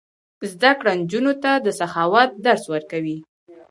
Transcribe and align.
زده 0.51 0.71
کړه 0.79 0.91
نجونو 1.01 1.33
ته 1.43 1.51
د 1.65 1.67
سخاوت 1.79 2.29
درس 2.45 2.63
ورکوي. 2.73 3.17